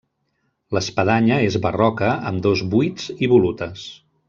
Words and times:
L'espadanya 0.77 1.37
és 1.49 1.59
barroca 1.67 2.09
amb 2.31 2.43
dos 2.47 2.65
buits 2.73 3.09
i 3.27 3.31
volutes. 3.37 3.87